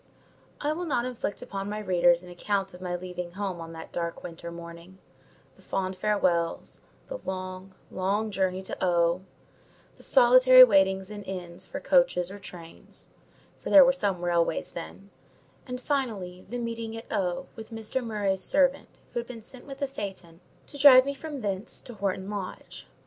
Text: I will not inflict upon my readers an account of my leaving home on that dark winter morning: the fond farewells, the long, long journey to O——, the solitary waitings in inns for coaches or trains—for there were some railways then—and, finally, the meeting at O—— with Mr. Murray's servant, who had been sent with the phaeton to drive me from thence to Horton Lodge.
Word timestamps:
I 0.59 0.73
will 0.73 0.85
not 0.87 1.05
inflict 1.05 1.43
upon 1.43 1.69
my 1.69 1.77
readers 1.77 2.23
an 2.23 2.29
account 2.29 2.73
of 2.73 2.81
my 2.81 2.95
leaving 2.95 3.33
home 3.33 3.61
on 3.61 3.71
that 3.73 3.91
dark 3.91 4.23
winter 4.23 4.51
morning: 4.51 4.97
the 5.55 5.61
fond 5.61 5.95
farewells, 5.95 6.81
the 7.07 7.19
long, 7.23 7.75
long 7.91 8.31
journey 8.31 8.63
to 8.63 8.83
O——, 8.83 9.21
the 9.97 10.01
solitary 10.01 10.63
waitings 10.63 11.11
in 11.11 11.21
inns 11.21 11.67
for 11.67 11.79
coaches 11.79 12.31
or 12.31 12.39
trains—for 12.39 13.69
there 13.69 13.85
were 13.85 13.93
some 13.93 14.25
railways 14.25 14.71
then—and, 14.71 15.79
finally, 15.79 16.47
the 16.49 16.57
meeting 16.57 16.97
at 16.97 17.05
O—— 17.13 17.45
with 17.55 17.69
Mr. 17.69 18.03
Murray's 18.03 18.41
servant, 18.43 18.97
who 19.13 19.19
had 19.19 19.27
been 19.27 19.43
sent 19.43 19.67
with 19.67 19.77
the 19.77 19.87
phaeton 19.87 20.41
to 20.65 20.79
drive 20.79 21.05
me 21.05 21.13
from 21.13 21.41
thence 21.41 21.79
to 21.83 21.93
Horton 21.93 22.27
Lodge. 22.27 22.87